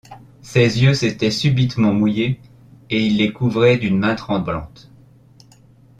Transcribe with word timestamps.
Ses 0.41 0.81
yeux 0.81 0.95
s’étaient 0.95 1.29
subitement 1.29 1.93
mouillés, 1.93 2.39
et 2.89 3.05
il 3.05 3.17
les 3.17 3.31
couvrait 3.31 3.77
d’une 3.77 3.99
main 3.99 4.15
tremblante. 4.15 4.89